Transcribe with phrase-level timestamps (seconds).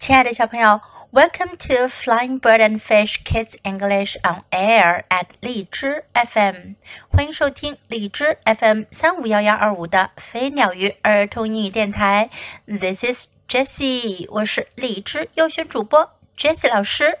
[0.00, 0.80] 亲爱的小朋友，
[1.10, 6.76] Welcome to Flying Bird and Fish Kids English on Air at 荔枝 FM，
[7.08, 12.30] 欢迎收听荔枝 FM 三五幺幺二五的飞鸟鱼儿童英语电台。
[12.66, 17.18] This is Jessie，我是荔枝优选主播 Jessie 老师。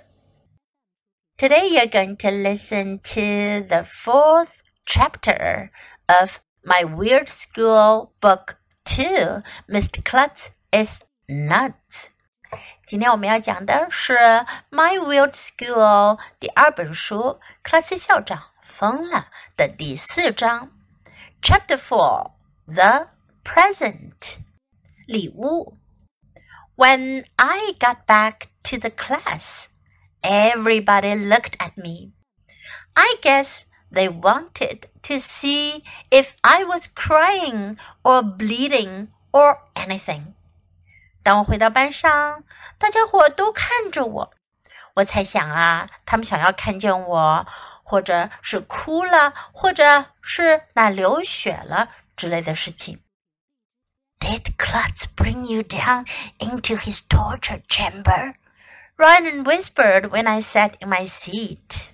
[1.38, 5.70] Today you're going to listen to the fourth chapter
[6.06, 9.42] of my Weird School Book Two.
[9.68, 10.02] Mr.
[10.02, 12.09] Klutz is nuts.
[12.85, 14.13] 今天我们要讲的是
[14.69, 17.17] 《My Weird School》第二本书
[17.63, 19.17] 《克拉斯校长疯了》
[19.55, 20.71] 的第四章
[21.41, 22.31] ，Chapter Four
[22.67, 23.07] The
[23.43, 24.41] Present
[26.77, 29.69] I got back to the class,
[30.21, 32.11] everybody looked at me.
[32.95, 40.33] I guess they wanted to see if I was crying or bleeding or anything.
[41.23, 42.43] 当我回到班上，
[42.77, 44.33] 大家伙都看着我。
[44.95, 47.47] 我猜想啊，他们想要看见我，
[47.83, 52.99] 或者是哭了，或者是哪流血了之类的事情。
[54.19, 56.05] Did Klutz bring you down
[56.39, 58.35] into his torture chamber?
[58.97, 61.91] Ryan whispered when I sat in my seat.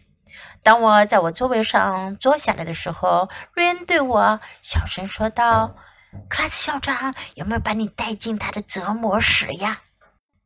[0.63, 5.75] 当我在我座位上坐下来的时候，瑞恩对我小声说道。
[6.29, 9.81] 克拉斯校长有没有把你带进他的折磨室呀？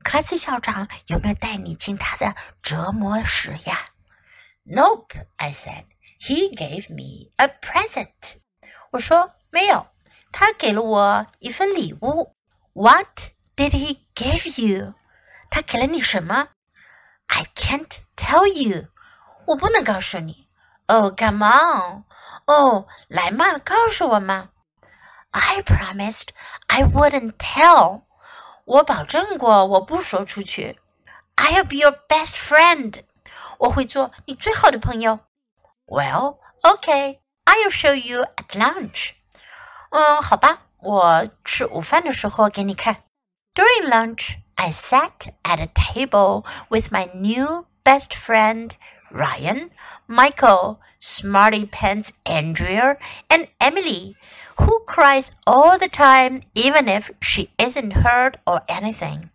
[0.04, 3.90] 克拉斯校长有没有带你进他的折磨室呀
[4.66, 5.86] ？Nope, I said.
[6.20, 8.42] He gave me a present.
[8.92, 9.88] 我说没有，
[10.32, 12.36] 他给了我一份礼物。
[12.74, 14.94] What did he give you?
[15.50, 16.50] 他给了你什么
[17.28, 18.88] ？I can't tell you.
[19.48, 20.48] 我不能告诉你。
[20.86, 22.04] Oh, come on.
[22.46, 24.51] 哦，来嘛，告诉我嘛。
[25.31, 26.29] I promised
[26.67, 28.03] I wouldn't tell.
[28.65, 30.79] 我保证过我不说出去。
[31.37, 33.03] I'll be your best friend.
[33.59, 35.21] 我会做你最好的朋友。
[35.87, 37.21] Well, okay.
[37.45, 39.13] I'll show you at lunch.
[39.91, 43.05] 嗯，好吧，我吃午饭的时候给你看。
[43.55, 48.73] During lunch, I sat at a table with my new best friend
[49.11, 49.71] Ryan,
[50.09, 52.99] Michael, Smarty Pants Andrea,
[53.29, 54.17] and Emily
[54.57, 59.29] who cries all the time, even if she isn't hurt or anything.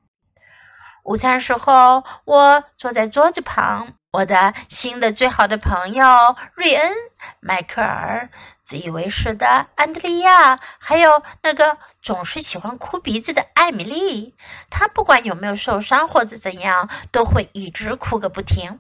[1.04, 6.06] 午餐时候，我坐在桌子旁，我的新的最好的朋友
[6.54, 6.92] 瑞恩、
[7.40, 8.30] 迈克尔、
[8.64, 14.36] 自以为是的安德利亚，还有那个总是喜欢哭鼻子的艾米丽。
[14.70, 18.80] 她不管有没有受伤或者怎样，都会一直哭个不停。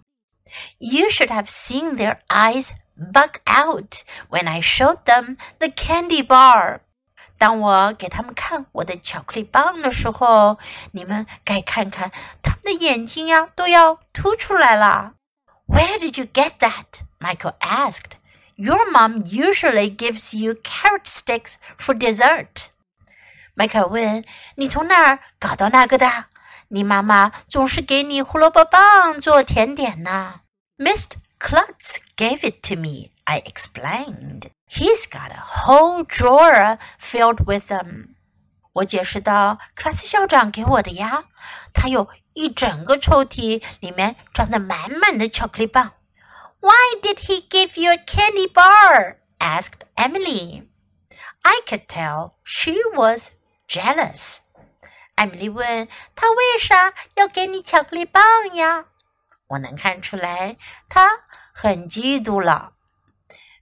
[0.78, 6.80] You should have seen their eyes bug out when I showed them the candy bar.
[7.38, 10.60] 当我给他们看我的巧克力棒的时候，
[10.92, 12.12] 你们该看看
[12.44, 15.14] 他们的眼睛呀，都要凸出来了。
[15.68, 17.02] Where did you get that?
[17.20, 18.18] Michael asked.
[18.56, 22.68] Your mom usually gives you carrot sticks for dessert.
[23.56, 26.26] 迈克尔问：“你从哪儿搞到那个的？
[26.68, 30.42] 你妈妈总是给你胡萝卜棒做甜点呢。”
[30.78, 31.16] Mr.
[31.40, 34.52] Klutz gave it to me, I explained.
[34.68, 38.16] He's got a whole drawer filled with them.
[38.74, 41.26] 我解释道：“克拉斯校长给我的呀，
[41.74, 45.94] 他有一整个抽屉，里面装的满满的巧克力棒。”
[46.62, 49.18] Why did he give you a candy bar?
[49.40, 50.68] asked Emily.
[51.42, 53.32] I could tell she was
[53.68, 54.38] jealous.
[55.16, 58.86] 艾米丽问：“他为啥要给你巧克力棒呀？”
[59.48, 60.58] 我能看出来，
[60.90, 61.10] 他
[61.54, 62.74] 很嫉妒了。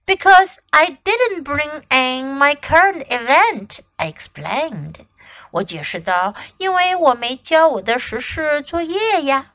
[0.06, 5.06] Because I didn't bring in my current event, I explained.
[5.52, 9.52] 我解释道，因为我没交我的实事作业呀。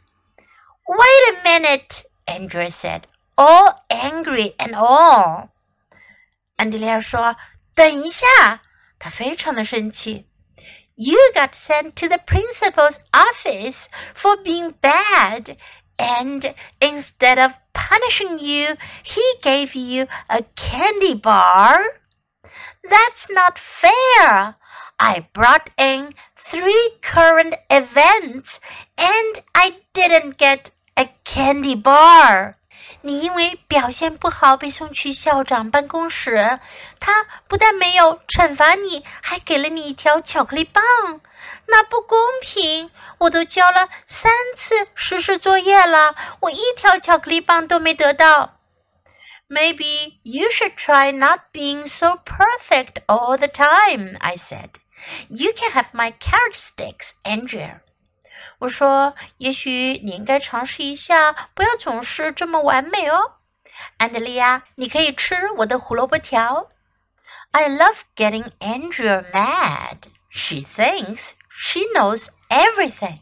[0.86, 3.04] Wait a minute, Andrea said,
[3.36, 5.50] all angry and all.
[6.58, 7.36] 安迪利亚说：“
[7.74, 8.26] 等一下。”
[9.00, 10.30] 他非常的生气。
[10.96, 15.58] You got sent to the principal's office for being bad
[16.01, 22.01] and instead of punishing you, he gave you a candy bar?
[22.89, 24.57] That's not fair.
[24.99, 28.61] I brought in three current events
[28.97, 32.57] and I didn't get a candy bar.
[33.03, 36.61] 你因为表现不好被送去校长办公室，
[36.99, 40.83] 他不但没有惩罚你，还给了你一条巧克力棒。
[41.67, 42.91] 那不公平！
[43.19, 48.59] 我都交了三次实施作业了，我一条巧克力棒都没得到。
[49.49, 54.71] Maybe you should try not being so perfect all the time, I said.
[55.29, 57.81] You can have my carrot sticks, Andrea.
[58.60, 63.34] 我说：“也许你应该尝试一下，不要总是这么完美哦。”
[63.98, 66.70] 安德利亚，你可以吃我的胡萝卜条。
[67.52, 69.98] I love getting Andrea mad.
[70.30, 73.20] She thinks she knows everything.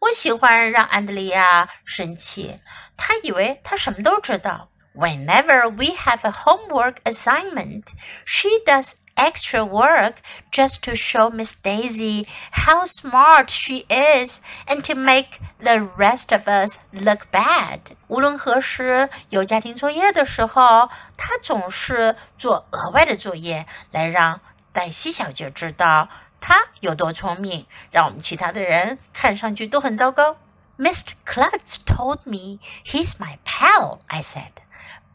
[0.00, 2.60] 我喜欢让安德利亚生气，
[2.96, 4.70] 她以为她什么都知道。
[4.94, 7.84] Whenever we have a homework assignment,
[8.24, 10.16] she does extra work
[10.52, 16.46] just to show Miss Daisy how smart she is and to make the rest of
[16.46, 17.80] us look bad.
[18.08, 24.40] 无论何时有家庭作业的时候，她总是做额外的作业，来让
[24.72, 26.08] 黛西小姐知道
[26.38, 30.36] 她有多聪明，让我们其他的人看上去都很糟糕。
[30.78, 31.12] Mr.
[31.24, 34.52] Klutz told me he's my pal, I said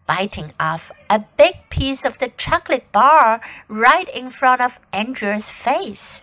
[0.06, 6.20] biting off a big piece of the chocolate bar right in front of Andrea's face.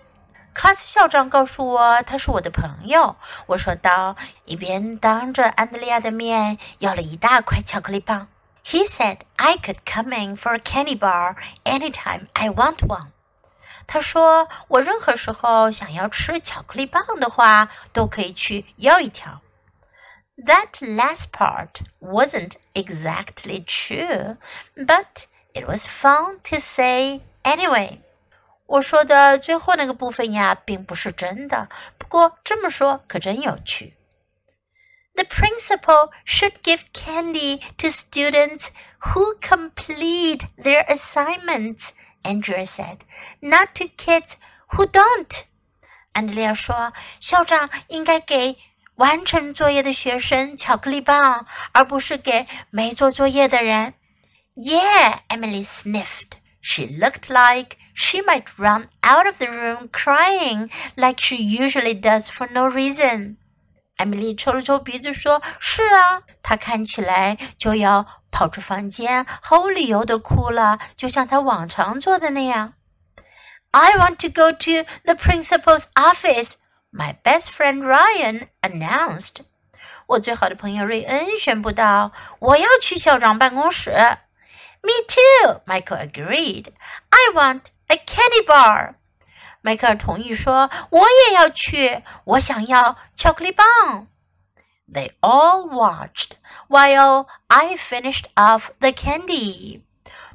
[0.54, 3.16] 克拉斯校长告诉我，他是我的朋友。
[3.48, 4.16] 我说道，
[4.46, 8.28] 一边当着安德利亚的面要了一大块巧克力棒。
[8.64, 11.36] He said I could come in for a candy bar
[11.66, 13.08] anytime I want one.
[13.86, 19.42] 他说我任何时候想要吃巧克力棒的话，都可以去要一条。
[20.37, 24.37] that last part wasn't exactly true,
[24.77, 28.01] but it was fun to say anyway.
[28.67, 33.95] 我说的最后那个部分呀，并不是真的，不过这么说可真有趣。
[35.15, 38.69] The principal should give candy to students
[39.01, 41.93] who complete their assignments,
[42.23, 42.99] Andrea said,
[43.41, 44.35] not to kids
[44.71, 45.45] who don't.
[46.13, 48.57] 安德烈说，校长应该给
[49.03, 53.95] 完成作业的学生巧克力棒，而不是给没做作业的人。
[54.57, 56.39] Yeah, Emily sniffed.
[56.61, 62.27] She looked like she might run out of the room crying like she usually does
[62.27, 63.37] for no reason.
[63.97, 72.75] 艾米丽抽了抽鼻子说：“是啊，她看起来就要跑出房间，毫无理由的哭了，就像她往常做的那样。”
[73.71, 76.55] I want to go to the principal's office,
[76.93, 79.43] my best friend Ryan announced.
[80.07, 83.91] 我最好的朋友瑞恩宣布道：“我要去校长办公室。”
[84.81, 86.73] Me too, Michael agreed.
[87.11, 88.95] I want a candy bar.
[89.61, 94.07] 迈克尔同意说：“我也要去，我想要巧克力棒。”
[94.91, 96.33] They all watched
[96.69, 99.83] while I finished off the candy.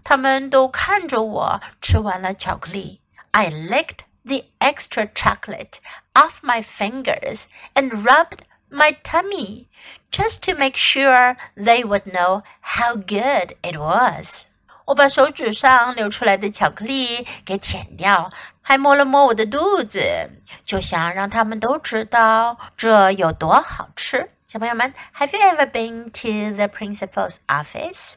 [0.04, 3.02] 他们都看着我吃完了巧克力。
[3.32, 5.80] I licked the extra chocolate
[6.14, 9.68] off my fingers and rubbed my tummy
[10.12, 14.48] just to make sure they would know how good it was.
[14.86, 18.32] 我把手指上流出来的巧克力给舔掉，
[18.62, 20.30] 还摸了摸我的肚子，
[20.66, 24.30] 就想让他们都知道这有多好吃。
[24.46, 28.16] 小朋友们，Have you ever been to the principal's office?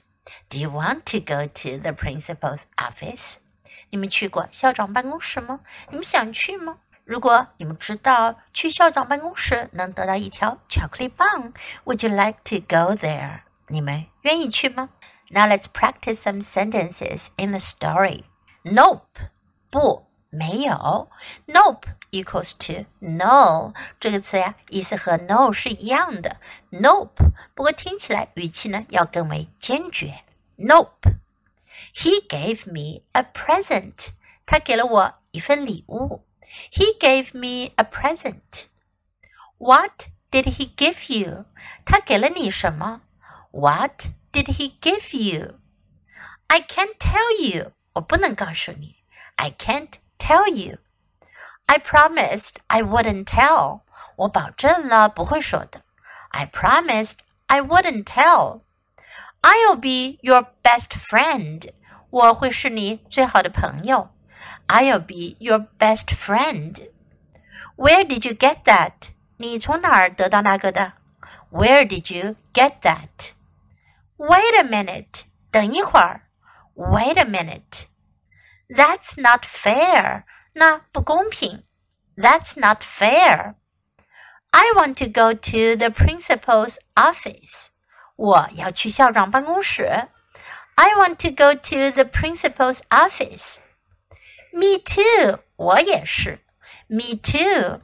[0.48, 3.36] Do you want to go to the principal's office?
[3.91, 5.59] 你们去过校长办公室吗？
[5.89, 6.77] 你们想去吗？
[7.03, 11.51] 如果你们知道去校长办公室能得到一条巧克力棒
[11.83, 13.41] ，Would you like to go there？
[13.67, 14.89] 你们愿意去吗
[15.29, 18.23] ？Now let's practice some sentences in the story.
[18.63, 19.01] Nope，
[19.69, 21.09] 不，没有。
[21.47, 26.37] Nope equals to no 这个词呀，意思和 no 是一样的。
[26.69, 27.09] Nope，
[27.55, 30.23] 不过听起来语气呢要更为坚决。
[30.57, 31.15] Nope。
[31.94, 34.10] he gave me a present.
[34.46, 36.24] 他给了我一份礼物。
[36.72, 38.66] He gave me a present.
[39.58, 41.46] What did he give you?
[41.84, 43.02] 他给了你什么？
[43.50, 45.58] What did he give you?
[46.46, 47.72] I can't tell you.
[47.94, 48.96] 我不能告诉你。
[49.36, 50.78] I can't tell you.
[51.66, 53.80] I promised I wouldn't tell.
[54.16, 55.82] 我保证了不会说的。
[56.28, 58.62] I promised I wouldn't tell.
[59.42, 61.72] I'll be your best friend.
[62.10, 64.10] 我会是你最好的朋友。
[64.66, 66.88] I'll be your best friend.
[67.76, 69.10] Where did you get that?
[69.36, 70.94] 你从哪儿得到那个的？
[71.50, 73.32] Where did you get that?
[74.16, 75.24] Wait a minute.
[75.50, 76.22] 等一会儿。
[76.74, 77.86] Wait a minute.
[78.68, 80.24] That's not fair.
[80.52, 81.64] 那不公平。
[82.16, 83.54] That's not fair.
[84.50, 87.68] I want to go to the principal's office.
[88.16, 90.08] 我要去校长办公室。
[90.80, 93.60] I want to go to the principal's office.
[94.52, 95.38] Me too.
[95.56, 96.38] 我也是。
[96.88, 97.80] Me too.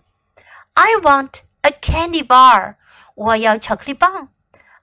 [0.75, 2.77] I want a candy bar.
[3.15, 4.29] 我要巧克力棒。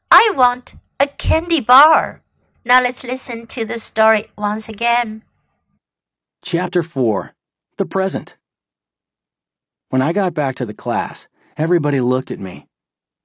[0.09, 2.21] I want a candy bar.
[2.63, 5.21] Now let's listen to the story once again.
[6.41, 7.33] Chapter 4
[7.77, 8.35] The Present
[9.89, 11.27] When I got back to the class,
[11.59, 12.69] Everybody looked at me.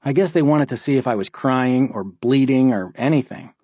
[0.02, 3.54] I guess they wanted to see if I was crying or bleeding or anything.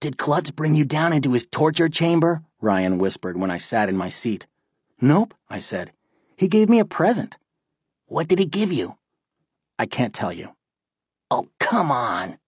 [0.00, 2.42] Did Klutz bring you down into his torture chamber?
[2.60, 4.46] Ryan whispered when I sat in my seat.
[5.00, 5.92] Nope, I said.
[6.36, 7.36] He gave me a present.
[8.06, 8.96] What did he give you?
[9.76, 10.50] I can't tell you.
[11.32, 12.38] Oh, come on.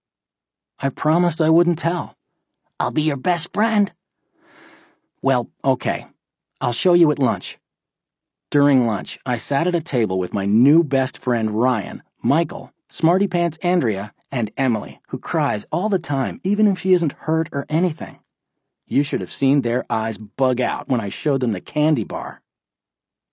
[0.78, 2.16] I promised I wouldn't tell.
[2.78, 3.92] I'll be your best friend.
[5.20, 6.06] Well, okay.
[6.60, 7.58] I'll show you at lunch.
[8.50, 13.28] During lunch, I sat at a table with my new best friend Ryan, Michael, Smarty
[13.28, 17.64] Pants Andrea, and Emily, who cries all the time, even if she isn't hurt or
[17.68, 18.18] anything.
[18.88, 22.42] You should have seen their eyes bug out when I showed them the candy bar.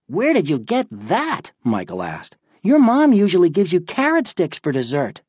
[0.05, 1.51] Where did you get that?
[1.63, 2.37] Michael asked.
[2.61, 5.21] Your mom usually gives you carrot sticks for dessert.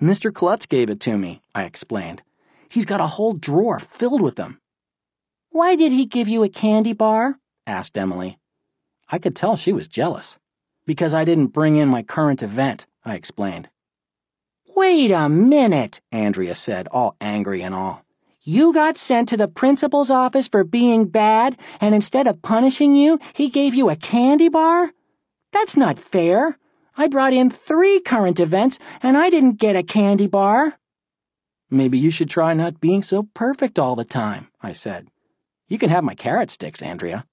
[0.00, 0.32] Mr.
[0.32, 2.22] Klutz gave it to me, I explained.
[2.70, 4.58] He's got a whole drawer filled with them.
[5.50, 7.38] Why did he give you a candy bar?
[7.66, 8.38] asked Emily.
[9.10, 10.38] I could tell she was jealous.
[10.86, 13.68] Because I didn't bring in my current event, I explained.
[14.76, 18.04] Wait a minute, Andrea said, all angry and all.
[18.42, 23.18] You got sent to the principal's office for being bad, and instead of punishing you,
[23.34, 24.90] he gave you a candy bar?
[25.52, 26.56] That's not fair.
[26.96, 30.74] I brought in three current events, and I didn't get a candy bar.
[31.70, 35.08] Maybe you should try not being so perfect all the time, I said.
[35.68, 37.26] You can have my carrot sticks, Andrea.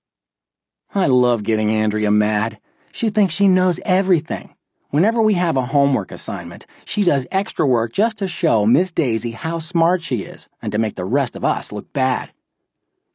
[0.93, 2.59] I love getting Andrea mad.
[2.91, 4.53] She thinks she knows everything.
[4.89, 9.31] Whenever we have a homework assignment, she does extra work just to show Miss Daisy
[9.31, 12.31] how smart she is and to make the rest of us look bad.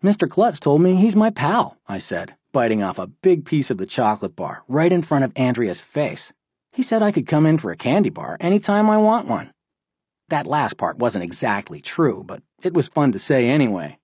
[0.05, 0.29] Mr.
[0.29, 3.87] Klutz told me he's my pal, I said, biting off a big piece of the
[3.87, 6.31] chocolate bar right in front of Andrea's face.
[6.73, 9.53] He said I could come in for a candy bar any time I want one.
[10.29, 13.99] That last part wasn't exactly true, but it was fun to say anyway.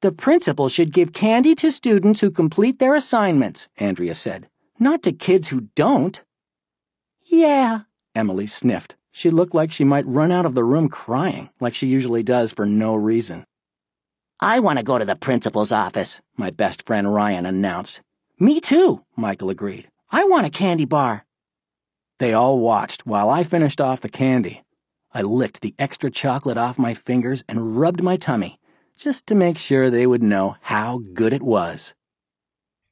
[0.00, 5.12] The principal should give candy to students who complete their assignments, Andrea said, not to
[5.12, 6.22] kids who don't.
[7.30, 7.80] Yeah,
[8.14, 8.96] Emily sniffed.
[9.12, 12.52] She looked like she might run out of the room crying, like she usually does
[12.52, 13.44] for no reason.
[14.40, 18.00] I want to go to the principal's office, my best friend Ryan announced.
[18.38, 19.88] Me too, Michael agreed.
[20.10, 21.26] I want a candy bar.
[22.18, 24.62] They all watched while I finished off the candy.
[25.12, 28.58] I licked the extra chocolate off my fingers and rubbed my tummy,
[28.96, 31.92] just to make sure they would know how good it was.